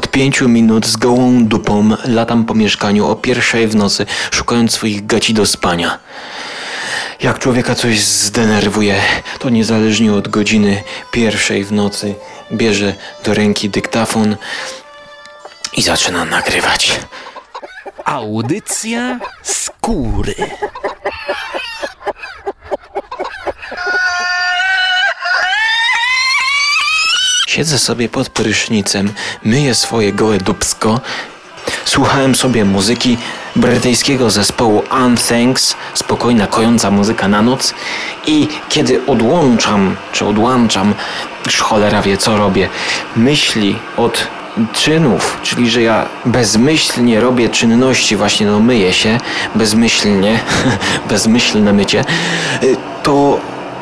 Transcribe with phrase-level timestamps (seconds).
[0.00, 5.06] Od pięciu minut z gołą dupą latam po mieszkaniu o pierwszej w nocy, szukając swoich
[5.06, 5.98] gaci do spania.
[7.22, 9.00] Jak człowieka coś zdenerwuje,
[9.38, 10.82] to niezależnie od godziny
[11.12, 12.14] pierwszej w nocy
[12.52, 12.94] bierze
[13.24, 14.36] do ręki dyktafon
[15.76, 17.00] i zaczyna nagrywać.
[18.04, 20.34] Audycja skóry.
[27.60, 29.12] Siedzę sobie pod prysznicem,
[29.44, 31.00] myję swoje gołe dubsko,
[31.84, 33.18] słuchałem sobie muzyki
[33.56, 37.74] brytyjskiego zespołu Unthanks, spokojna, kojąca muzyka na noc
[38.26, 40.94] i kiedy odłączam, czy odłączam,
[41.58, 42.68] cholera wie co robię,
[43.16, 44.26] myśli od
[44.72, 49.18] czynów, czyli że ja bezmyślnie robię czynności, właśnie no myję się,
[49.54, 50.40] bezmyślnie,
[51.10, 52.04] bezmyślne mycie,
[52.62, 53.40] y, to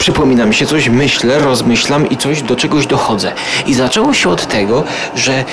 [0.08, 3.32] przypomina mi się coś, myślę, rozmyślam i coś do czegoś dochodzę.
[3.66, 4.84] I zaczęło się od tego,
[5.14, 5.44] że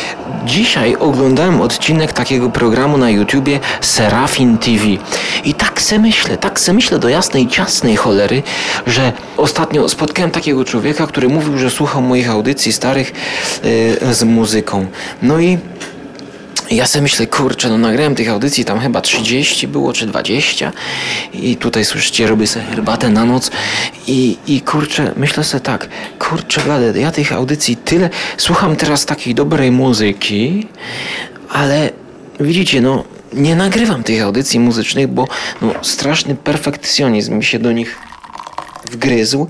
[0.45, 4.86] dzisiaj oglądałem odcinek takiego programu na YouTubie Serafin TV.
[5.44, 8.44] I tak se myślę, tak se myślę do jasnej, ciasnej cholery,
[8.88, 13.14] że ostatnio spotkałem takiego człowieka, który mówił, że słuchał moich audycji starych
[14.03, 14.86] yy, z muzyką.
[15.22, 15.58] No i
[16.71, 20.71] ja sobie myślę, kurczę, no nagrałem tych audycji tam chyba 30 było, czy 20
[21.33, 23.52] i tutaj słyszycie, robię sobie herbatę na noc.
[24.08, 29.36] I, i kurczę, myślę sobie tak, kurczę blade, ja tych audycji tyle, słucham teraz takiej
[29.36, 30.67] dobrej muzyki,
[31.49, 31.89] ale
[32.39, 35.27] widzicie, no nie nagrywam tych audycji muzycznych, bo
[35.61, 37.99] no, straszny perfekcjonizm mi się do nich
[38.91, 39.47] wgryzł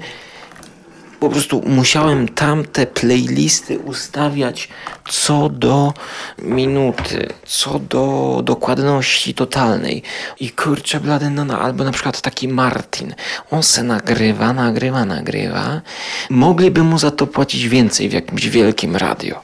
[1.25, 4.69] po prostu musiałem tamte playlisty ustawiać
[5.09, 5.93] co do
[6.39, 10.03] minuty, co do dokładności totalnej.
[10.39, 13.15] I kurczę blady, no, no, albo na przykład taki Martin,
[13.51, 15.81] on se nagrywa, nagrywa, nagrywa.
[16.29, 19.41] Mogliby mu za to płacić więcej w jakimś wielkim radio.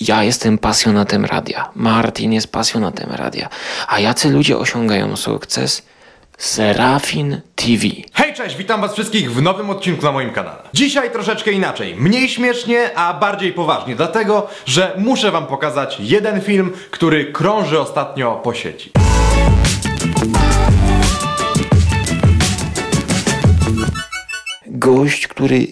[0.00, 3.48] Ja jestem pasjonatem radia, Martin jest pasjonatem radia.
[3.88, 5.82] A jacy ludzie osiągają sukces?
[6.38, 7.86] Serafin TV.
[8.12, 10.62] Hej, cześć, witam was wszystkich w nowym odcinku na moim kanale.
[10.74, 16.72] Dzisiaj troszeczkę inaczej, mniej śmiesznie, a bardziej poważnie, dlatego, że muszę wam pokazać jeden film,
[16.90, 18.90] który krąży ostatnio po sieci.
[24.66, 25.66] Gość, który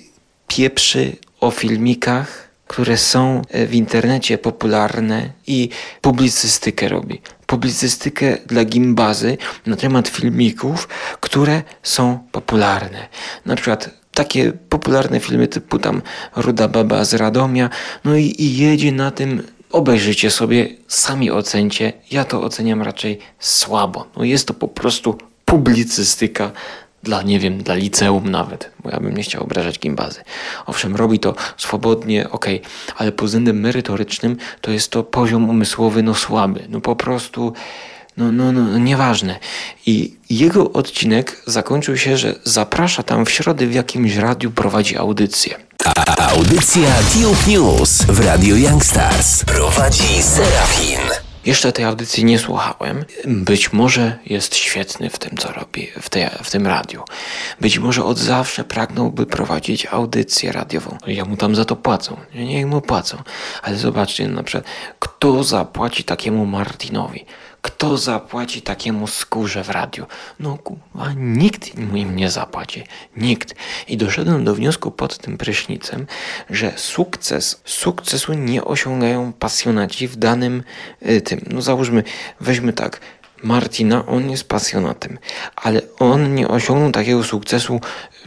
[0.47, 5.69] pieprzy o filmikach, które są w internecie popularne i
[6.01, 7.21] publicystykę robi
[7.51, 10.89] publicystykę dla gimbazy na temat filmików,
[11.21, 13.09] które są popularne.
[13.47, 16.03] Na przykład takie popularne filmy typu tam
[16.37, 17.71] Ruda Baba z Radomia,
[18.05, 21.93] no i, i jedzie na tym obejrzyjcie sobie, sami ocencie.
[22.11, 24.07] Ja to oceniam raczej słabo.
[24.17, 26.51] No jest to po prostu publicystyka
[27.03, 30.21] dla, nie wiem, dla liceum nawet, bo ja bym nie chciał obrażać gimbazy.
[30.67, 32.47] Owszem, robi to swobodnie, ok,
[32.97, 37.53] ale pod względem merytorycznym to jest to poziom umysłowy no słaby, no po prostu
[38.17, 39.39] no, no, no, nieważne.
[39.87, 45.55] I jego odcinek zakończył się, że zaprasza tam w środę w jakimś radiu prowadzi audycję.
[46.19, 51.30] Audycja Tube News w Radio Youngstars prowadzi Serafin.
[51.47, 53.05] Jeszcze tej audycji nie słuchałem.
[53.25, 57.05] Być może jest świetny w tym, co robi, w, tej, w tym radiu.
[57.61, 60.99] Być może od zawsze pragnąłby prowadzić audycję radiową.
[61.07, 62.17] Ja mu tam za to płacą.
[62.35, 63.23] Niech mu płacą.
[63.63, 64.65] Ale zobaczcie na przykład,
[64.99, 67.25] kto zapłaci takiemu Martinowi?
[67.63, 70.07] Kto zapłaci takiemu skórze w radiu?
[70.41, 72.85] No kurwa, nikt im nie zapłaci.
[73.17, 73.55] Nikt.
[73.89, 76.07] I doszedłem do wniosku pod tym prysznicem,
[76.51, 80.63] że sukces, sukcesu nie osiągają pasjonaci w danym
[81.09, 81.41] y, tym.
[81.51, 82.03] No załóżmy,
[82.41, 83.01] weźmy tak.
[83.43, 85.19] Martina, on jest pasjonatem,
[85.57, 87.81] ale on nie osiągnął takiego sukcesu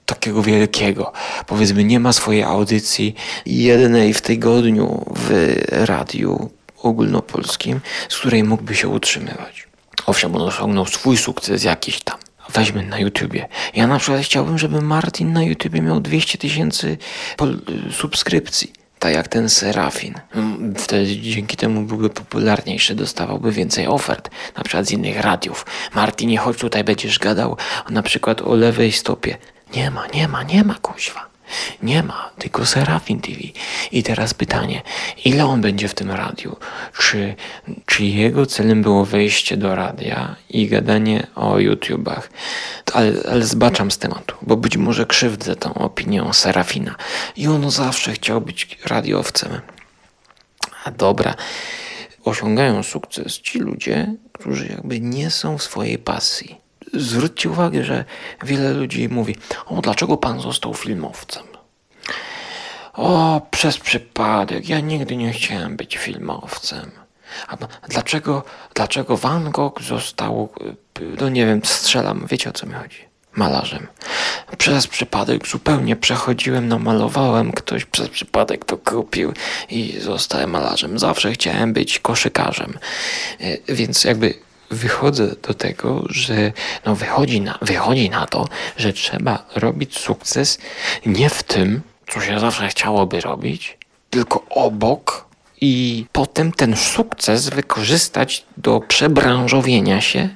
[0.06, 1.14] takiego wielkiego.
[1.48, 6.50] Powiedzmy, nie ma swojej audycji jednej w tygodniu w radiu
[6.84, 9.68] ogólnopolskim, z której mógłby się utrzymywać.
[10.06, 12.18] Owszem, on osiągnął swój sukces jakiś tam.
[12.54, 13.48] Weźmy na YouTubie.
[13.76, 16.98] Ja na przykład chciałbym, żeby Martin na YouTubie miał 200 tysięcy
[17.92, 18.74] subskrypcji.
[19.00, 20.14] Tak jak ten Serafin.
[20.78, 25.66] Wtedy dzięki temu byłby popularniejszy, dostawałby więcej ofert, na przykład z innych radiów.
[25.96, 27.57] Martinie, chodź tutaj, będziesz gadał
[27.90, 29.38] na przykład o lewej stopie.
[29.75, 31.32] Nie ma, nie ma, nie ma, kuźwa.
[31.84, 33.38] Nie ma, tylko Serafin TV.
[33.92, 34.81] I teraz pytanie,
[35.25, 36.56] ile on będzie w tym radiu?
[37.00, 37.36] Czy,
[37.86, 42.30] czy jego celem było wejście do radia i gadanie o YouTubach?
[42.94, 46.95] Ale, ale zbaczam z tematu, bo być może krzywdzę tą opinią Serafina.
[47.36, 49.62] I on zawsze chciał być radiowcem.
[50.84, 51.36] A dobra,
[52.24, 56.62] osiągają sukces ci ludzie, którzy jakby nie są w swojej pasji
[56.94, 58.06] zwróćcie uwagę, że
[58.44, 59.36] wiele ludzi mówi:
[59.66, 61.44] O, dlaczego pan został filmowcem?
[62.94, 66.92] O, przez przypadek, ja nigdy nie chciałem być filmowcem.
[67.48, 67.57] A
[67.90, 68.44] dlaczego,
[68.74, 70.50] dlaczego Van Gogh został,
[71.01, 72.98] y, no nie wiem, strzelam, wiecie o co mi chodzi?
[73.36, 73.88] Malarzem.
[74.57, 79.34] Przez przypadek zupełnie przechodziłem, namalowałem, ktoś przez przypadek to kupił
[79.69, 81.00] i zostałem malarzem.
[81.00, 82.78] Zawsze chciałem być koszykarzem.
[83.42, 84.34] Y, Więc jakby
[84.74, 86.52] wychodzę do tego, że
[86.86, 88.48] no wychodzi, na, wychodzi na to,
[88.78, 90.58] że trzeba robić sukces
[91.06, 93.78] nie w tym, co się zawsze chciałoby robić,
[94.10, 95.25] tylko obok
[95.62, 100.30] i potem ten sukces wykorzystać do przebranżowienia się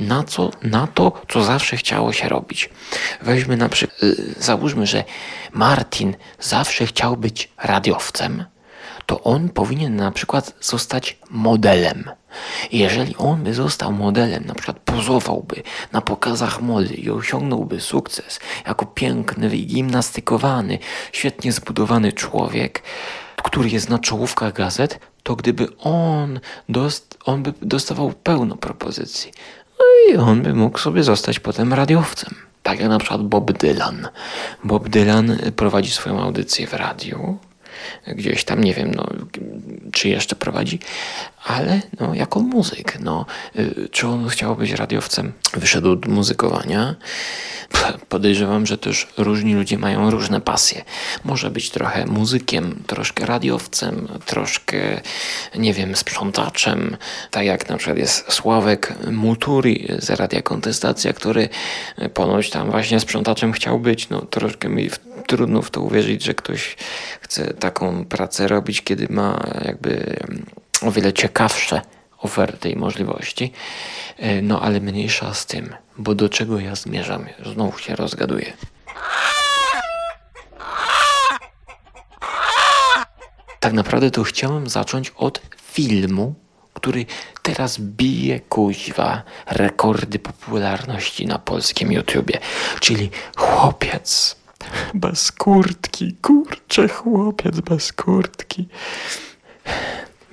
[0.00, 2.70] na, co, na to, co zawsze chciało się robić.
[3.22, 5.04] Weźmy na przykład, y, załóżmy, że
[5.52, 8.44] Martin zawsze chciał być radiowcem,
[9.06, 12.10] to on powinien na przykład zostać modelem.
[12.72, 15.62] Jeżeli on by został modelem, na przykład pozowałby
[15.92, 20.78] na pokazach mody i osiągnąłby sukces jako piękny, wygimnastykowany,
[21.12, 22.82] świetnie zbudowany człowiek,
[23.36, 29.32] który jest na czołówkach gazet, to gdyby on, dost, on by dostawał pełno propozycji.
[29.78, 32.34] No i on by mógł sobie zostać potem radiowcem.
[32.62, 34.08] Tak jak na przykład Bob Dylan.
[34.64, 37.38] Bob Dylan prowadzi swoją audycję w radiu.
[38.06, 39.06] Gdzieś tam, nie wiem, no,
[39.92, 40.78] czy jeszcze prowadzi,
[41.44, 42.98] ale no, jako muzyk.
[43.00, 43.26] No,
[43.58, 45.32] y, czy on chciał być radiowcem?
[45.52, 46.94] Wyszedł od muzykowania.
[48.08, 50.84] Podejrzewam, że też różni ludzie mają różne pasje.
[51.24, 55.00] Może być trochę muzykiem, troszkę radiowcem, troszkę,
[55.54, 56.96] nie wiem, sprzątaczem.
[57.30, 61.48] Tak jak na przykład jest Sławek Muturi z Radia Kontestacja, który
[62.14, 64.08] ponoć tam właśnie sprzątaczem chciał być.
[64.08, 66.76] No troszkę mi w, trudno w to uwierzyć, że ktoś
[67.20, 70.16] chce taką pracę robić, kiedy ma jakby
[70.82, 71.80] o wiele ciekawsze
[72.18, 73.52] oferty i możliwości.
[74.18, 77.26] E, No ale mniejsza z tym, bo do czego ja zmierzam?
[77.52, 78.52] Znowu się rozgaduję.
[83.60, 85.40] Tak naprawdę to chciałem zacząć od
[85.72, 86.34] filmu,
[86.74, 87.06] który
[87.42, 92.40] teraz bije kuźwa rekordy popularności na polskim YouTubie,
[92.80, 94.36] czyli Chłopiec
[94.94, 98.68] bez kurtki, kurczę, chłopiec bez kurtki.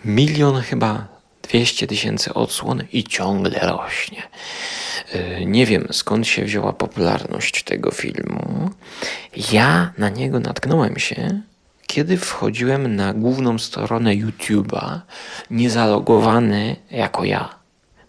[0.06, 1.08] Milion chyba
[1.44, 4.24] 200 tysięcy odsłon i ciągle rośnie.
[5.14, 8.70] Yy, Nie wiem skąd się wzięła popularność tego filmu.
[9.52, 11.42] Ja na niego natknąłem się,
[11.88, 15.00] kiedy wchodziłem na główną stronę YouTube'a,
[15.50, 17.61] niezalogowany jako ja.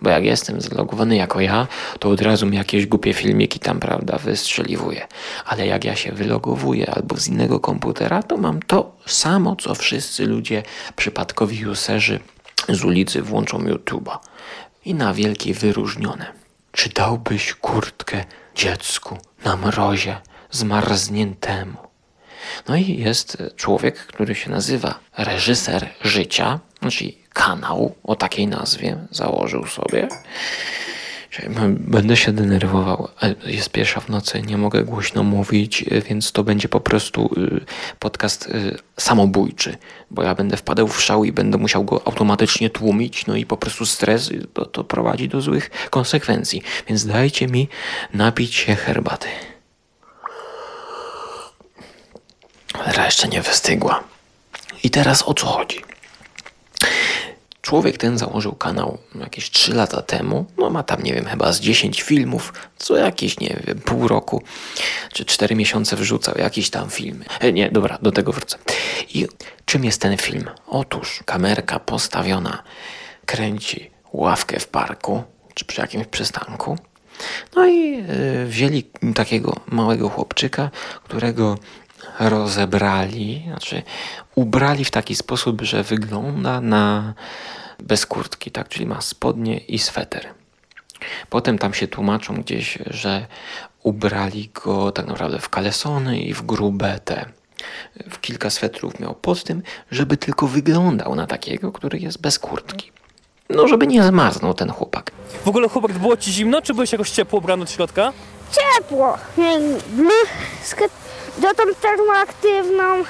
[0.02, 1.66] Bo jak jestem zalogowany jako ja,
[1.98, 5.06] to od razu mi jakieś głupie filmiki tam, prawda, wystrzeliwuje.
[5.44, 10.26] Ale jak ja się wylogowuję albo z innego komputera, to mam to samo, co wszyscy
[10.26, 10.62] ludzie,
[10.96, 12.20] przypadkowi userzy
[12.68, 14.18] z ulicy włączą YouTube'a.
[14.84, 16.32] I na wielkie wyróżnione.
[16.72, 18.24] Czy dałbyś kurtkę
[18.54, 20.20] dziecku na mrozie
[20.50, 21.91] zmarzniętemu?
[22.68, 26.60] No i jest człowiek, który się nazywa reżyser życia,
[26.90, 30.08] czyli kanał o takiej nazwie założył sobie.
[31.68, 33.08] Będę się denerwował.
[33.46, 37.64] Jest pierwsza w nocy, nie mogę głośno mówić, więc to będzie po prostu y,
[37.98, 38.52] podcast
[38.96, 39.76] samobójczy,
[40.10, 43.56] bo ja będę wpadał w szał i będę musiał go automatycznie tłumić, no i po
[43.56, 46.62] prostu stres to, to prowadzi do złych konsekwencji.
[46.88, 47.68] Więc dajcie mi
[48.14, 49.28] napić się herbaty.
[52.72, 54.04] Cholera jeszcze nie wystygła.
[54.84, 55.80] I teraz o co chodzi?
[57.62, 60.46] Człowiek ten założył kanał jakieś 3 lata temu.
[60.58, 62.52] No ma tam, nie wiem, chyba z 10 filmów.
[62.78, 64.42] Co jakieś, nie wiem, pół roku
[65.12, 67.24] czy 4 miesiące wrzucał jakieś tam filmy.
[67.40, 68.58] E, nie, dobra, do tego wrócę.
[69.14, 69.26] I
[69.64, 70.44] czym jest ten film?
[70.66, 72.62] Otóż kamerka postawiona
[73.26, 75.22] kręci ławkę w parku
[75.54, 76.78] czy przy jakimś przystanku.
[77.56, 78.04] No i
[78.42, 80.70] y, wzięli takiego małego chłopczyka,
[81.04, 81.58] którego
[82.18, 83.82] rozebrali, znaczy
[84.34, 87.14] ubrali w taki sposób, że wygląda na
[87.78, 90.28] bez kurtki, tak, czyli ma spodnie i sweter.
[91.30, 93.26] Potem tam się tłumaczą gdzieś, że
[93.82, 97.24] ubrali go tak naprawdę w kalesony i w grube te.
[98.10, 102.92] W kilka swetrów miał pod tym, żeby tylko wyglądał na takiego, który jest bez kurtki.
[103.50, 105.10] No, żeby nie zmarznął ten chłopak.
[105.44, 108.12] W ogóle chłopak, było ci zimno, czy byłeś jakoś ciepło ubrany od środka?
[108.52, 109.18] ciepło.
[109.90, 110.84] Bluzkę
[111.38, 113.04] dotąd termoaktywną,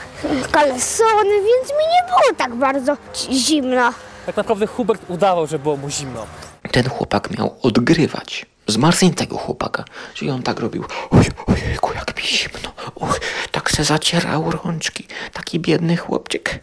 [0.53, 2.97] kalesony, więc mi nie było tak bardzo
[3.31, 3.93] zimno.
[4.27, 6.27] Tak naprawdę Hubert udawał, że było mu zimno.
[6.73, 9.85] ten chłopak miał odgrywać zmarzniętego chłopaka.
[10.15, 13.21] Czyli on tak robił, oj, ojejku, jak mi zimno, och,
[13.53, 16.59] tak se zacierał rączki, taki biedny chłopczyk.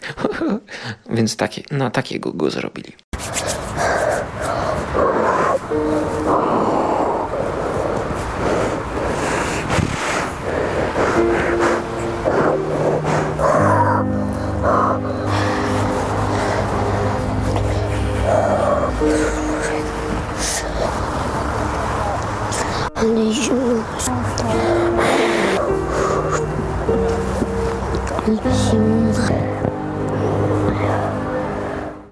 [1.15, 2.93] Więc takie, na takiego go zrobili.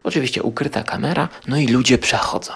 [0.04, 2.54] Oczywiście ukryta kamera, no i ludzie przechodzą.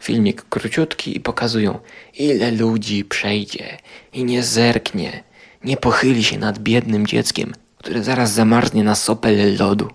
[0.00, 1.78] Filmik króciutki i pokazują,
[2.18, 3.78] ile ludzi przejdzie
[4.12, 5.24] i nie zerknie,
[5.64, 9.88] nie pochyli się nad biednym dzieckiem, które zaraz zamarznie na sopel lodu.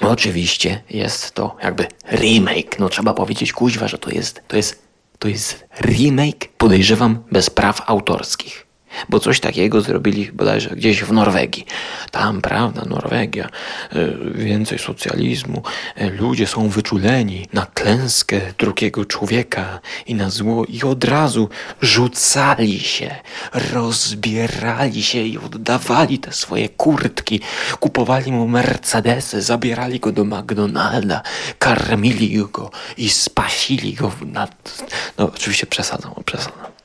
[0.00, 2.78] Oczywiście jest to jakby remake.
[2.78, 4.82] No trzeba powiedzieć kuźwa, że to jest, to jest,
[5.18, 8.67] to jest remake, podejrzewam, bez praw autorskich.
[9.08, 11.66] Bo coś takiego zrobili bodajże gdzieś w Norwegii.
[12.10, 13.48] Tam, prawda, Norwegia,
[13.96, 15.62] y, więcej socjalizmu,
[16.00, 21.48] y, ludzie są wyczuleni na klęskę drugiego człowieka i na zło i od razu
[21.82, 23.14] rzucali się,
[23.52, 27.40] rozbierali się i oddawali te swoje kurtki,
[27.80, 31.22] kupowali mu Mercedesy, zabierali go do McDonalda,
[31.58, 34.82] karmili go i spasili go nad...
[35.18, 36.77] No oczywiście przesadzam, przesadzam.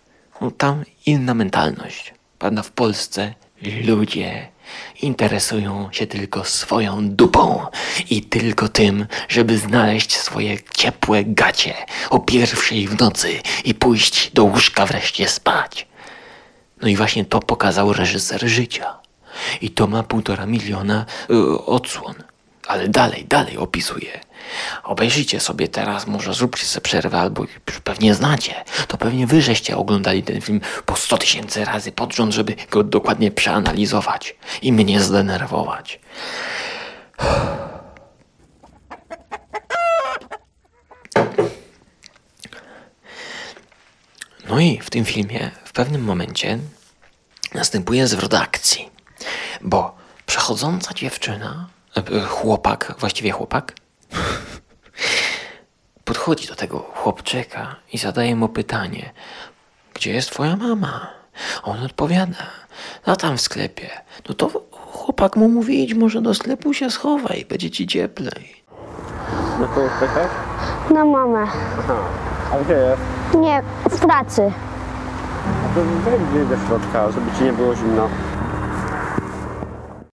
[0.52, 2.14] Tam inna mentalność.
[2.40, 3.34] Prawda, w Polsce
[3.84, 4.48] ludzie
[5.02, 7.66] interesują się tylko swoją dupą
[8.10, 11.74] i tylko tym, żeby znaleźć swoje ciepłe gacie
[12.10, 15.88] o pierwszej w nocy i pójść do łóżka wreszcie spać.
[16.82, 19.00] No i właśnie to pokazał reżyser życia.
[19.62, 22.16] I to ma półtora miliona y, odsłon.
[22.68, 24.20] Ale dalej, dalej opisuje.
[24.84, 28.64] Obejrzyjcie sobie teraz, może zróbcie sobie przerwę, albo już pewnie znacie.
[28.88, 32.84] To pewnie wy żeście oglądali ten film po 100 tysięcy razy pod rząd, żeby go
[32.84, 36.00] dokładnie przeanalizować i mnie zdenerwować.
[44.50, 46.60] No i w tym filmie w pewnym momencie
[47.54, 48.90] następuje zwrot akcji,
[49.62, 49.96] bo
[50.26, 53.76] przechodząca dziewczyna, e, chłopak, właściwie chłopak,
[56.04, 59.12] podchodzi do tego chłopczyka i zadaje mu pytanie:
[59.94, 61.08] Gdzie jest twoja mama?
[61.64, 62.44] On odpowiada:
[63.08, 63.90] No tam w sklepie.
[64.30, 68.64] No to chłopak mu mówi: Idź może do sklepu się schowaj, będzie ci cieplej.
[69.60, 70.32] Na kogo czekasz?
[70.94, 71.48] Na mamę.
[72.52, 73.02] A gdzie jest?
[73.36, 74.52] Nie, w pracy.
[75.76, 78.10] To wejdź do środka, żeby ci nie było zimno.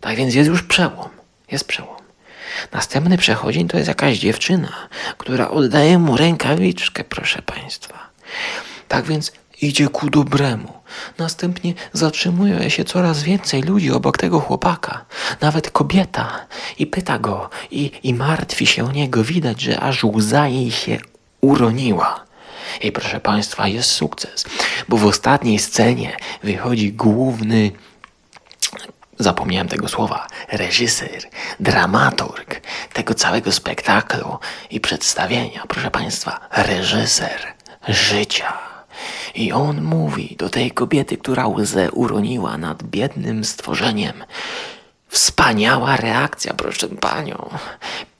[0.00, 1.09] Tak więc jest już przełom.
[1.52, 2.00] Jest przełom.
[2.73, 4.73] Następny przechodzień to jest jakaś dziewczyna,
[5.19, 8.11] która oddaje mu rękawiczkę, proszę państwa.
[8.88, 10.73] Tak więc idzie ku dobremu.
[11.19, 15.05] Następnie zatrzymuje się coraz więcej ludzi obok tego chłopaka,
[15.40, 16.47] nawet kobieta,
[16.79, 19.25] i pyta go, i, i martwi się o niego.
[19.25, 20.99] Widać, że aż łza jej się
[21.40, 22.25] uroniła.
[22.83, 24.45] I proszę Państwa, jest sukces,
[24.88, 27.71] bo w ostatniej scenie wychodzi główny
[29.22, 31.22] zapomniałem tego słowa, reżyser,
[31.60, 32.60] dramaturg
[32.92, 34.38] tego całego spektaklu
[34.70, 37.40] i przedstawienia, proszę Państwa, reżyser
[37.88, 38.52] życia.
[39.34, 44.24] I on mówi do tej kobiety, która łzę uroniła nad biednym stworzeniem.
[45.11, 47.50] Wspaniała reakcja, proszę panią.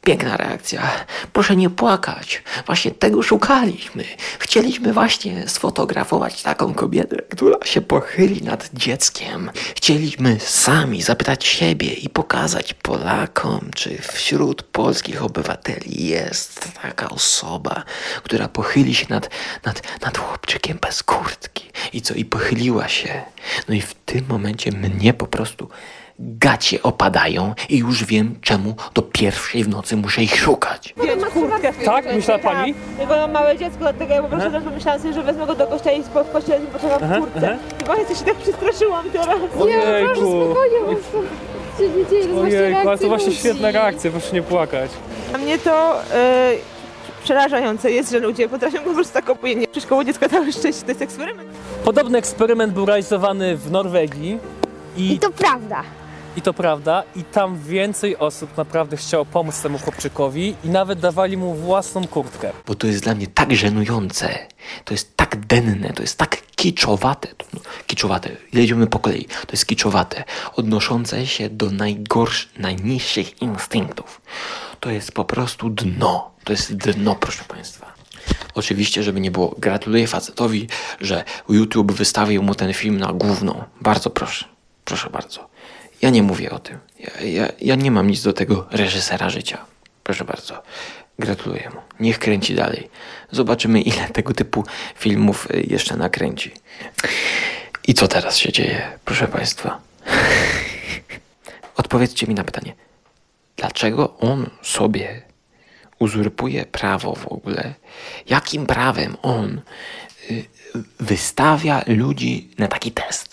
[0.05, 0.91] Piękna reakcja.
[1.33, 2.43] Proszę nie płakać.
[2.67, 4.05] Właśnie tego szukaliśmy.
[4.39, 9.51] Chcieliśmy właśnie sfotografować taką kobietę, która się pochyli nad dzieckiem.
[9.77, 17.83] Chcieliśmy sami zapytać siebie i pokazać Polakom, czy wśród polskich obywateli jest taka osoba,
[18.23, 19.31] która pochyli się nad,
[19.65, 21.71] nad, nad chłopczykiem bez kurtki.
[21.93, 22.15] I co?
[22.15, 23.23] I pochyliła się.
[23.69, 25.69] No i w tym momencie mnie po prostu
[26.21, 30.95] gacie opadają i już wiem, czemu do pierwszej w nocy muszę ich szukać.
[30.97, 31.73] wziąć kurtkę.
[31.85, 32.15] Tak?
[32.15, 32.75] Myślała pani?
[32.99, 35.55] Tak, bo mam małe dziecko, dlatego ja po prostu też pomyślałam sobie, że wezmę go
[35.55, 37.59] do kościoła i po w kościele potrzeba w kurtce.
[37.83, 39.39] I właśnie się tak przestraszyłam teraz.
[39.61, 40.55] Ojejku.
[42.41, 43.39] Ojejku, ale to właśnie ludzi.
[43.39, 44.91] świetna reakcja, proszę nie płakać.
[45.35, 46.53] A mnie to e,
[47.25, 49.67] przerażające jest, że ludzie potrafią po prostu tak obojętnie.
[49.67, 51.49] Przecież koło dziecka całe szczęście to jest eksperyment.
[51.85, 54.39] Podobny eksperyment był realizowany w Norwegii
[54.97, 55.83] i, I to prawda.
[56.37, 61.37] I to prawda, i tam więcej osób naprawdę chciało pomóc temu chłopczykowi i nawet dawali
[61.37, 62.53] mu własną kurtkę.
[62.67, 64.39] Bo to jest dla mnie tak żenujące,
[64.85, 69.67] to jest tak denne, to jest tak kiczowate, no, kiczowate, jedziemy po kolei, to jest
[69.67, 74.21] kiczowate, odnoszące się do najgorszych, najniższych instynktów.
[74.81, 77.93] To jest po prostu dno, to jest dno, proszę Państwa.
[78.55, 80.69] Oczywiście, żeby nie było, gratuluję facetowi,
[81.01, 83.65] że YouTube wystawił mu ten film na główną.
[83.81, 84.45] Bardzo proszę,
[84.85, 85.51] proszę bardzo.
[86.03, 86.79] Ja nie mówię o tym.
[86.99, 89.65] Ja, ja, ja nie mam nic do tego reżysera życia.
[90.03, 90.63] Proszę bardzo.
[91.19, 91.81] Gratuluję mu.
[92.01, 92.91] Niech kręci dalej.
[93.31, 94.65] Zobaczymy, ile tego typu
[94.97, 96.53] filmów y, jeszcze nakręci.
[97.87, 99.81] I co teraz się dzieje, proszę Państwa?
[101.77, 102.75] Odpowiedzcie mi na pytanie.
[103.57, 105.23] Dlaczego on sobie
[105.99, 107.75] uzurpuje prawo w ogóle?
[108.27, 109.61] Jakim prawem on
[110.31, 110.45] y,
[111.01, 113.30] wystawia ludzi na taki test?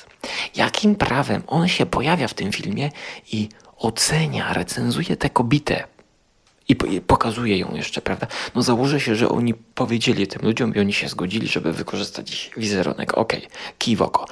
[0.55, 2.91] Jakim prawem on się pojawia w tym filmie
[3.31, 5.83] i ocenia, recenzuje tę kobietę
[6.69, 8.27] i po- i pokazuje ją jeszcze, prawda?
[8.55, 13.17] No założę się, że oni powiedzieli tym ludziom i oni się zgodzili, żeby wykorzystać wizerunek.
[13.17, 14.25] Okej, kij w oko.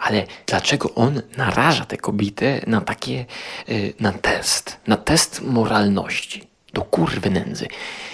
[0.00, 3.26] Ale dlaczego on naraża tę kobietę na takie,
[3.68, 6.48] y, na test, na test moralności?
[6.74, 7.68] Do kurwy nędzy.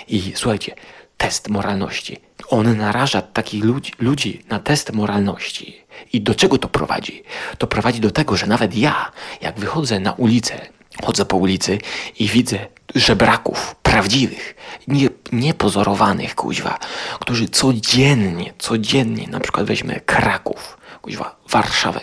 [0.09, 0.75] I słuchajcie,
[1.17, 2.21] test moralności.
[2.49, 5.85] On naraża takich ludzi, ludzi na test moralności.
[6.13, 7.23] I do czego to prowadzi?
[7.59, 10.61] To prowadzi do tego, że nawet ja, jak wychodzę na ulicę,
[11.03, 11.79] chodzę po ulicy
[12.19, 12.59] i widzę
[12.95, 14.55] żebraków prawdziwych,
[14.89, 16.79] nie, niepozorowanych, kuźwa,
[17.21, 22.01] którzy codziennie, codziennie, na przykład weźmy Kraków, kuźwa, Warszawę,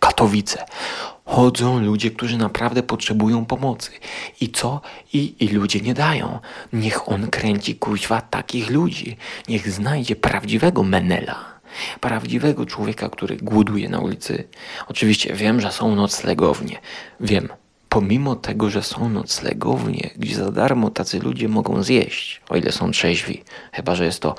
[0.00, 0.66] Katowice,
[1.30, 3.90] chodzą ludzie, którzy naprawdę potrzebują pomocy.
[4.40, 4.80] I co?
[5.12, 6.38] I, I ludzie nie dają.
[6.72, 9.16] Niech on kręci kuźwa takich ludzi.
[9.48, 11.44] Niech znajdzie prawdziwego Menela.
[12.00, 14.44] Prawdziwego człowieka, który głoduje na ulicy.
[14.88, 16.78] Oczywiście wiem, że są noclegownie.
[17.20, 17.48] Wiem.
[17.88, 22.90] Pomimo tego, że są noclegownie, gdzie za darmo tacy ludzie mogą zjeść, o ile są
[22.90, 23.42] trzeźwi.
[23.72, 24.34] Chyba, że jest to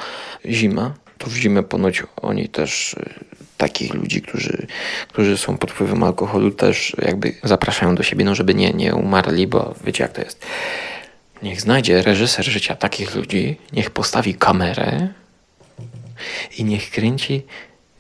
[0.45, 4.67] zima, to w zimę ponoć oni też y, takich ludzi, którzy,
[5.07, 9.47] którzy są pod wpływem alkoholu, też jakby zapraszają do siebie, no żeby nie, nie umarli,
[9.47, 10.45] bo wiecie jak to jest.
[11.43, 15.07] Niech znajdzie reżyser życia takich ludzi, niech postawi kamerę
[16.57, 17.43] i niech kręci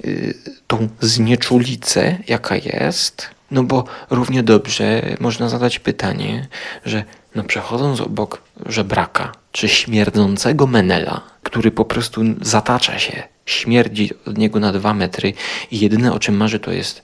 [0.05, 0.33] y,
[0.67, 3.29] tą znieczulicę, jaka jest.
[3.51, 6.47] No bo równie dobrze można zadać pytanie,
[6.85, 7.03] że
[7.35, 14.59] no przechodząc obok żebraka, czy śmierdzącego menela, który po prostu zatacza się, śmierdzi od niego
[14.59, 15.33] na dwa metry
[15.71, 17.01] i jedyne o czym marzy to jest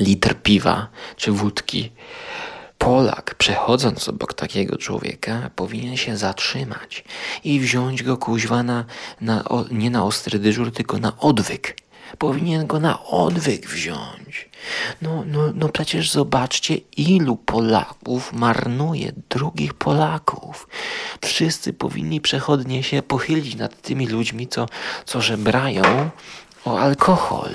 [0.00, 1.90] litr piwa czy wódki,
[2.82, 7.04] Polak, przechodząc obok takiego człowieka, powinien się zatrzymać
[7.44, 8.84] i wziąć go kuźwa na,
[9.20, 11.76] na, nie na ostry dyżur, tylko na odwyk.
[12.18, 14.48] Powinien go na odwyk wziąć.
[15.02, 20.68] No, no, no przecież zobaczcie, ilu Polaków marnuje drugich Polaków.
[21.24, 24.66] Wszyscy powinni przechodnie się pochylić nad tymi ludźmi, co,
[25.04, 26.10] co żebrają
[26.64, 27.50] o alkohol.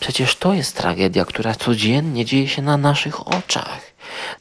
[0.00, 3.80] Przecież to jest tragedia, która codziennie dzieje się na naszych oczach.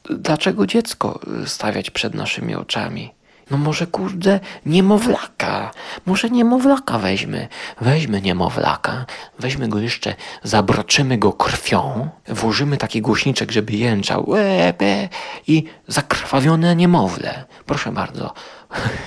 [0.09, 3.11] Dlaczego dziecko stawiać przed naszymi oczami?
[3.51, 5.71] No może kurde niemowlaka.
[6.05, 7.47] Może niemowlaka weźmy.
[7.81, 9.05] Weźmy niemowlaka,
[9.39, 15.09] weźmy go jeszcze, zabroczymy go krwią, włożymy taki głośniczek, żeby jęczał łe, be,
[15.47, 17.45] i zakrwawione niemowlę.
[17.65, 18.33] Proszę bardzo.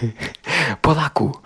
[0.83, 1.39] Polaku,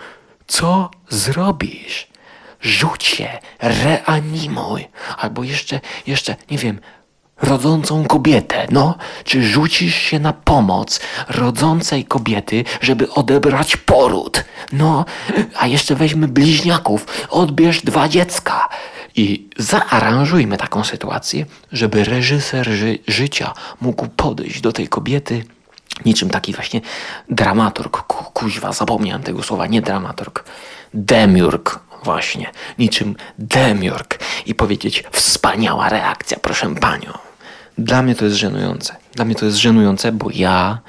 [0.46, 2.12] co zrobisz?
[2.61, 3.28] Rzuć się,
[3.61, 4.88] reanimuj.
[5.18, 6.81] Albo jeszcze, jeszcze, nie wiem,
[7.42, 8.94] rodzącą kobietę, no?
[9.24, 14.44] Czy rzucisz się na pomoc rodzącej kobiety, żeby odebrać poród?
[14.72, 15.05] No,
[15.59, 18.68] a jeszcze weźmy bliźniaków, odbierz dwa dziecka.
[19.16, 25.44] I zaaranżujmy taką sytuację, żeby reżyser ży- życia mógł podejść do tej kobiety
[26.05, 26.81] niczym taki właśnie
[27.28, 27.96] dramaturg.
[28.02, 30.44] Ku, kuźwa, zapomniałem tego słowa, nie dramaturg.
[30.94, 32.50] Demiurg, właśnie.
[32.78, 34.18] Niczym demiurg.
[34.46, 37.12] I powiedzieć, wspaniała reakcja, proszę panią.
[37.78, 38.96] Dla mnie to jest żenujące.
[39.14, 40.80] Dla mnie to jest żenujące, bo ja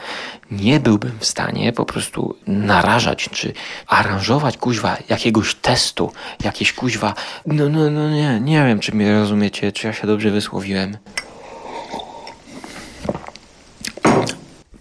[0.51, 3.53] nie byłbym w stanie po prostu narażać czy
[3.87, 6.11] aranżować kuźwa jakiegoś testu,
[6.43, 7.13] jakieś kuźwa.
[7.45, 10.97] No, no, no nie, nie wiem, czy mnie rozumiecie, czy ja się dobrze wysłowiłem.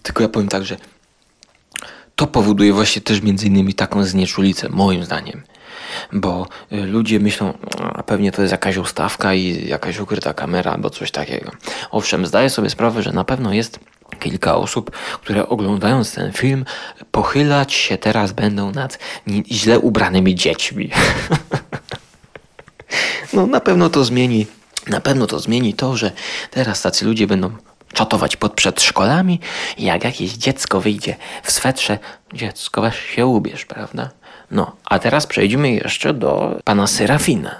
[0.03, 0.77] Tylko ja powiem tak, że
[2.15, 5.43] to powoduje właśnie też między innymi taką znieczulicę, moim zdaniem.
[6.13, 7.53] Bo y, ludzie myślą,
[7.93, 11.51] a pewnie to jest jakaś ustawka i jakaś ukryta kamera albo coś takiego.
[11.91, 13.79] Owszem, zdaję sobie sprawę, że na pewno jest
[14.19, 16.65] kilka osób, które oglądając ten film
[17.11, 18.99] pochylać się teraz będą nad
[19.51, 20.89] źle ubranymi dziećmi.
[23.33, 24.47] No na pewno to zmieni,
[24.87, 26.11] na pewno to zmieni to, że
[26.51, 27.51] teraz tacy ludzie będą
[27.93, 29.39] czatować pod przedszkolami
[29.77, 31.99] jak jakieś dziecko wyjdzie w swetrze,
[32.33, 34.09] dziecko weź się ubierz, prawda?
[34.51, 37.55] No, a teraz przejdziemy jeszcze do pana Serafina,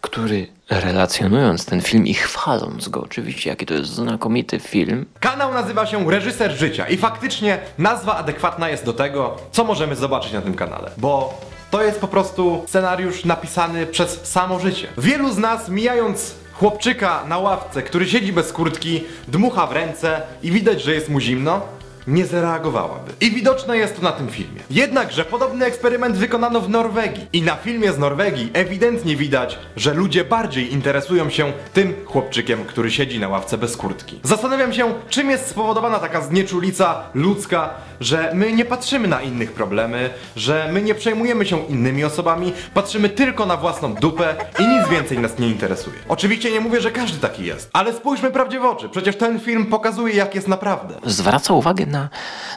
[0.00, 5.86] który relacjonując ten film i chwaląc go oczywiście, jaki to jest znakomity film, Kanał nazywa
[5.86, 10.54] się Reżyser Życia i faktycznie nazwa adekwatna jest do tego, co możemy zobaczyć na tym
[10.54, 10.90] kanale.
[10.96, 14.88] Bo to jest po prostu scenariusz napisany przez samo życie.
[14.98, 20.50] Wielu z nas mijając chłopczyka na ławce, który siedzi bez kurtki, dmucha w ręce i
[20.50, 21.60] widać, że jest mu zimno,
[22.06, 23.12] nie zareagowałaby.
[23.20, 24.60] I widoczne jest to na tym filmie.
[24.70, 27.26] Jednakże podobny eksperyment wykonano w Norwegii.
[27.32, 32.90] I na filmie z Norwegii ewidentnie widać, że ludzie bardziej interesują się tym chłopczykiem, który
[32.90, 34.20] siedzi na ławce bez kurtki.
[34.22, 40.10] Zastanawiam się, czym jest spowodowana taka znieczulica ludzka, że my nie patrzymy na innych problemy,
[40.36, 45.18] że my nie przejmujemy się innymi osobami, patrzymy tylko na własną dupę i nic więcej
[45.18, 45.96] nas nie interesuje.
[46.08, 48.88] Oczywiście nie mówię, że każdy taki jest, ale spójrzmy prawdzie w oczy.
[48.88, 50.94] Przecież ten film pokazuje, jak jest naprawdę.
[51.04, 51.95] zwraca uwagę na,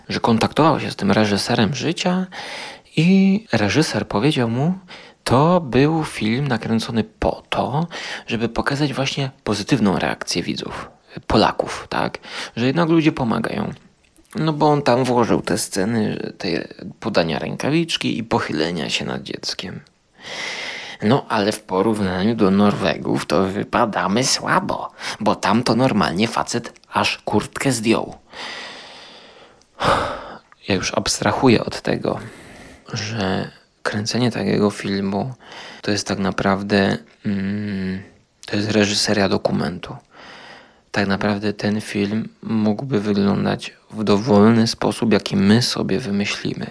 [0.10, 2.28] że kontaktował się z tym reżyserem życia
[2.96, 4.74] i reżyser powiedział mu,
[5.24, 7.88] to był film nakręcony po to,
[8.28, 10.90] żeby pokazać właśnie pozytywną reakcję widzów,
[11.28, 12.18] Polaków, tak?
[12.56, 13.74] Że jednak ludzie pomagają.
[14.36, 16.68] No bo on tam włożył te sceny, te
[17.00, 19.80] podania rękawiczki i pochylenia się nad dzieckiem.
[21.04, 27.18] No ale w porównaniu do Norwegów to wypadamy słabo, bo tam to normalnie facet aż
[27.18, 28.16] kurtkę zdjął.
[30.68, 32.20] Ja już abstrahuję od tego,
[32.94, 33.52] że
[33.84, 35.34] kręcenie takiego filmu
[35.82, 38.04] to jest tak naprawdę mm,
[38.46, 39.96] to jest reżyseria dokumentu.
[40.92, 46.68] Tak naprawdę ten film mógłby wyglądać w dowolny sposób, jaki my sobie wymyślimy.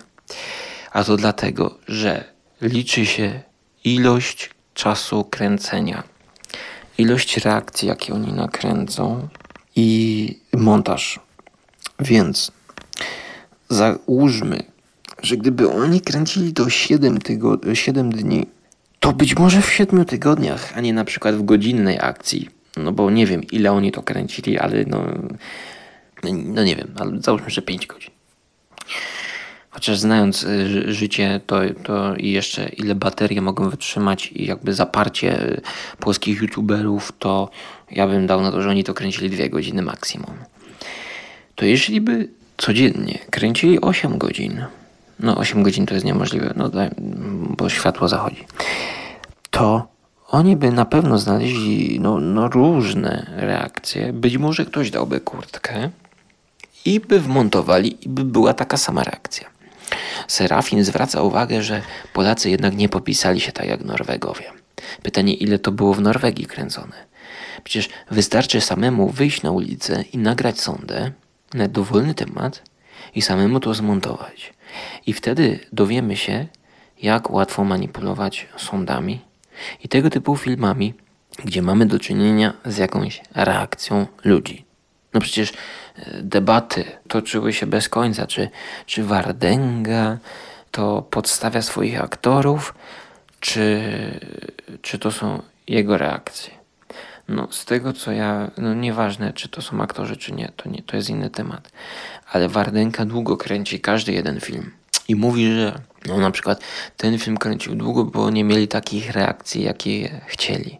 [0.92, 2.24] A to dlatego, że
[2.60, 3.40] liczy się
[3.84, 6.02] ilość czasu kręcenia,
[6.98, 9.28] ilość reakcji, jakie oni nakręcą
[9.76, 11.20] i montaż.
[12.00, 12.52] Więc
[13.68, 14.62] załóżmy,
[15.22, 18.46] że gdyby oni kręcili to 7, tygo- 7 dni,
[19.00, 22.48] to być może w 7 tygodniach, a nie na przykład w godzinnej akcji.
[22.76, 25.04] No bo nie wiem, ile oni to kręcili, ale no,
[26.32, 28.10] no nie wiem, ale załóżmy, że 5 godzin.
[29.70, 34.74] Chociaż znając y, ży- życie, to, to i jeszcze ile baterie mogą wytrzymać i jakby
[34.74, 35.60] zaparcie y,
[36.00, 37.50] polskich youtuberów, to
[37.90, 40.34] ja bym dał na to, że oni to kręcili dwie godziny maksimum.
[41.54, 42.28] To jeśli by
[42.58, 44.64] codziennie kręcili 8 godzin,
[45.20, 46.70] no 8 godzin to jest niemożliwe, no
[47.56, 48.44] bo światło zachodzi,
[49.50, 49.88] to
[50.28, 54.12] oni by na pewno znaleźli no, no różne reakcje.
[54.12, 55.90] Być może ktoś dałby kurtkę,
[56.84, 59.50] i by wmontowali i by była taka sama reakcja.
[60.28, 64.44] Serafin zwraca uwagę, że Polacy jednak nie popisali się tak jak Norwegowie.
[65.02, 66.96] Pytanie, ile to było w Norwegii kręcone?
[67.64, 71.12] Przecież wystarczy samemu wyjść na ulicę i nagrać sondę
[71.54, 72.62] na dowolny temat
[73.14, 74.52] i samemu to zmontować.
[75.06, 76.46] I wtedy dowiemy się,
[77.02, 79.20] jak łatwo manipulować sondami
[79.84, 80.94] i tego typu filmami,
[81.44, 84.64] gdzie mamy do czynienia z jakąś reakcją ludzi.
[85.14, 85.54] No przecież e,
[86.22, 88.50] debaty toczyły się bez końca, czy,
[88.86, 90.18] czy Wardęga
[90.70, 92.74] to podstawia swoich aktorów,
[93.40, 93.80] czy,
[94.82, 96.57] czy to są jego reakcje.
[97.28, 100.82] No z tego co ja, no nieważne czy to są aktorzy czy nie, to, nie,
[100.82, 101.72] to jest inny temat.
[102.32, 104.70] Ale Wardęga długo kręci każdy jeden film
[105.08, 106.60] i mówi, że no na przykład
[106.96, 110.78] ten film kręcił długo, bo nie mieli takich reakcji, jakie chcieli.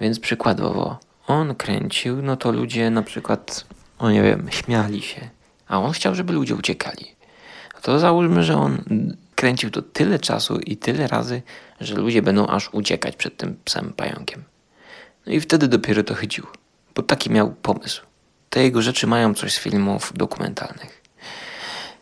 [0.00, 3.64] Więc przykładowo, on kręcił, no to ludzie na przykład,
[3.98, 5.28] o nie wiem, śmiali się,
[5.68, 7.14] a on chciał, żeby ludzie uciekali.
[7.82, 8.84] To załóżmy, że on
[9.34, 11.42] kręcił to tyle czasu i tyle razy,
[11.80, 14.44] że ludzie będą aż uciekać przed tym psem pająkiem.
[15.26, 16.46] No i wtedy dopiero to chycił,
[16.94, 18.02] bo taki miał pomysł.
[18.50, 21.02] Te jego rzeczy mają coś z filmów dokumentalnych.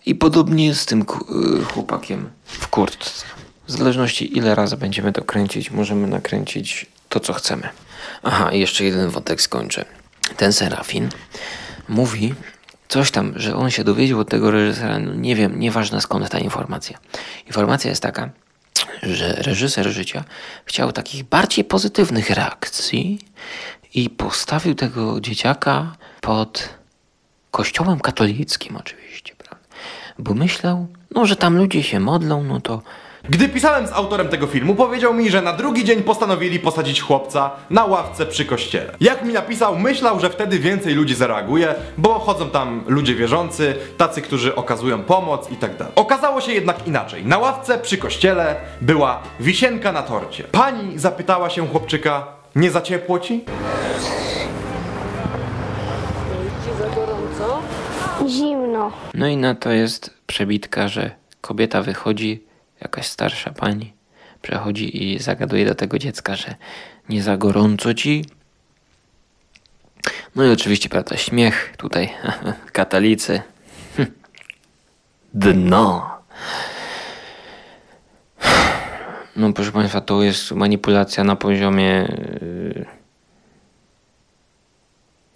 [0.07, 3.25] I podobnie jest z tym y, chłopakiem w kurtce.
[3.67, 7.69] W zależności ile razy będziemy to kręcić, możemy nakręcić to, co chcemy.
[8.23, 9.85] Aha, jeszcze jeden wątek skończę.
[10.37, 11.09] Ten Serafin
[11.89, 12.35] mówi
[12.89, 16.39] coś tam, że on się dowiedział od tego reżysera, no nie wiem, nieważne skąd ta
[16.39, 16.99] informacja.
[17.47, 18.31] Informacja jest taka,
[19.03, 20.25] że reżyser życia
[20.65, 23.19] chciał takich bardziej pozytywnych reakcji
[23.95, 26.69] i postawił tego dzieciaka pod
[27.51, 29.67] kościołem katolickim oczywiście, prawda?
[30.19, 32.83] Bo myślał, no, że tam ludzie się modlą, no to
[33.29, 37.51] Gdy pisałem z autorem tego filmu, powiedział mi, że na drugi dzień postanowili posadzić chłopca
[37.71, 38.95] na ławce przy kościele.
[39.01, 44.23] Jak mi napisał, myślał, że wtedy więcej ludzi zareaguje, bo chodzą tam ludzie wierzący, tacy,
[44.23, 45.93] którzy okazują pomoc i tak dalej.
[45.97, 47.25] Okazało się jednak inaczej.
[47.25, 50.45] Na ławce przy kościele była wisienka na torcie.
[50.45, 53.45] Pani zapytała się chłopczyka, nie za ciepło ci?
[58.29, 58.93] Zimno.
[59.15, 62.52] No i na to jest przebitka, że kobieta wychodzi,
[62.83, 63.93] jakaś starsza pani,
[64.43, 66.55] przechodzi i zagaduje do tego dziecka, że
[67.09, 68.25] nie za gorąco ci.
[70.35, 72.11] No i oczywiście, prawda, śmiech tutaj,
[72.73, 73.43] katolicy.
[75.35, 76.11] Dno.
[79.37, 82.87] No proszę Państwa, to jest manipulacja na poziomie yy,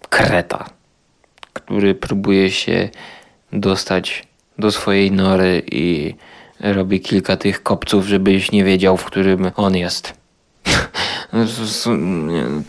[0.09, 0.69] kreta,
[1.53, 2.89] który próbuje się
[3.53, 6.15] dostać do swojej nory i
[6.59, 10.13] robi kilka tych kopców, żebyś nie wiedział, w którym on jest.
[11.33, 11.45] No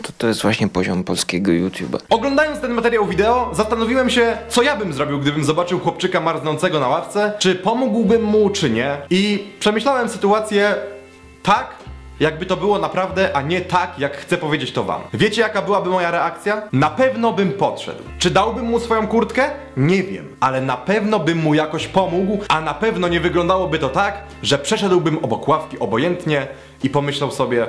[0.03, 1.97] to, to, jest właśnie poziom polskiego YouTube'a.
[2.09, 6.87] Oglądając ten materiał wideo, zastanowiłem się, co ja bym zrobił, gdybym zobaczył chłopczyka marznącego na
[6.87, 8.97] ławce, czy pomógłbym mu, czy nie.
[9.09, 10.75] I przemyślałem sytuację
[11.43, 11.75] tak,
[12.19, 15.01] jakby to było naprawdę, a nie tak, jak chcę powiedzieć to wam.
[15.13, 16.61] Wiecie, jaka byłaby moja reakcja?
[16.71, 18.03] Na pewno bym podszedł.
[18.19, 19.49] Czy dałbym mu swoją kurtkę?
[19.77, 23.89] Nie wiem, ale na pewno bym mu jakoś pomógł, a na pewno nie wyglądałoby to
[23.89, 26.47] tak, że przeszedłbym obok ławki obojętnie
[26.83, 27.67] i pomyślał sobie,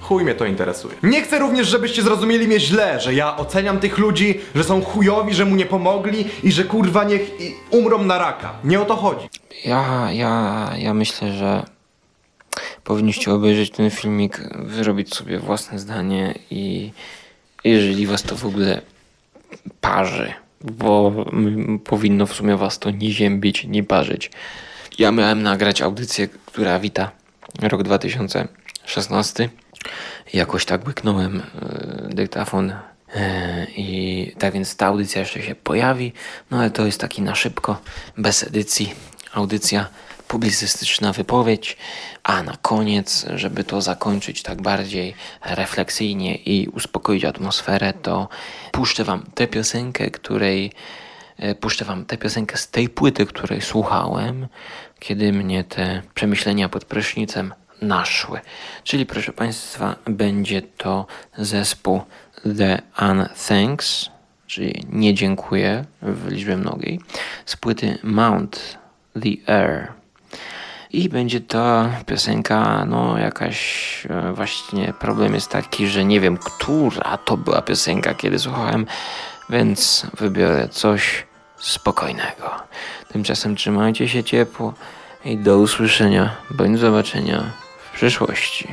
[0.00, 0.94] Chuj mnie to interesuje.
[1.02, 5.34] Nie chcę również, żebyście zrozumieli mnie źle, że ja oceniam tych ludzi, że są chujowi,
[5.34, 8.52] że mu nie pomogli i że kurwa niech i umrą na raka.
[8.64, 9.28] Nie o to chodzi.
[9.64, 11.75] Ja, ja, ja myślę, że
[12.86, 16.92] powinniście obejrzeć ten filmik, wyrobić sobie własne zdanie i
[17.64, 18.80] jeżeli was to w ogóle
[19.80, 21.12] parzy, bo
[21.84, 24.30] powinno w sumie was to nie ziębić, nie parzyć.
[24.98, 27.10] Ja miałem nagrać audycję, która wita
[27.62, 29.48] rok 2016.
[30.32, 32.72] Jakoś tak łyknąłem e, dyktafon
[33.14, 36.12] e, i tak więc ta audycja jeszcze się pojawi,
[36.50, 37.80] no ale to jest taki na szybko,
[38.18, 38.94] bez edycji,
[39.34, 39.86] audycja
[40.28, 41.76] publicystyczna wypowiedź,
[42.22, 48.28] a na koniec, żeby to zakończyć tak bardziej refleksyjnie i uspokoić atmosferę, to
[48.72, 50.72] puszczę wam tę piosenkę, której
[51.38, 54.46] e, puszczę wam tę piosenkę z tej płyty, której słuchałem,
[54.98, 58.40] kiedy mnie te przemyślenia pod prysznicem naszły.
[58.84, 61.06] Czyli proszę Państwa, będzie to
[61.38, 62.02] zespół
[62.58, 64.10] The Unthanks,
[64.46, 67.00] czyli nie dziękuję w liczbie mnogiej,
[67.46, 68.78] z płyty Mount
[69.14, 69.92] the Air.
[70.96, 77.16] I będzie to piosenka, no jakaś e, właśnie problem jest taki, że nie wiem, która
[77.16, 78.86] to była piosenka, kiedy słuchałem,
[79.50, 82.50] więc wybiorę coś spokojnego.
[83.12, 84.74] Tymczasem trzymajcie się ciepło
[85.24, 87.44] i do usłyszenia bądź zobaczenia
[87.78, 88.68] w przyszłości.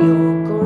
[0.00, 0.14] 有
[0.48, 0.59] 共